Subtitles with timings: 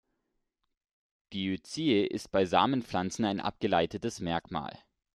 [1.31, 4.71] Diözie ist bei Samenpflanzen ein abgeleitetes Merkmal.